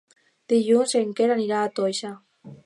Dilluns 0.53 0.95
en 1.01 1.11
Quer 1.21 1.27
anirà 1.35 1.61
a 1.61 1.69
Toixa. 1.81 2.13